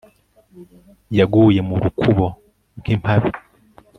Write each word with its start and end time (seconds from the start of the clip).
yaguye 1.17 1.59
mu 1.67 1.75
rukubo 1.83 2.25
nk'impabe 2.79 3.29